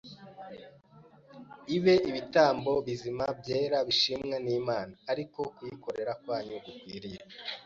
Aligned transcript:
ibe 1.75 1.93
ibitambo 2.09 2.73
bizima 2.85 3.25
byera 3.39 3.77
bishimwa 3.87 4.35
n’Imana, 4.45 4.93
ari 5.11 5.23
ko 5.33 5.41
kuyikorera 5.55 6.11
kwanyu 6.21 6.55
gukwiriye 6.65 7.21